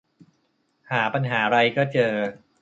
[0.91, 2.13] หาปัญหาไรก็เจอ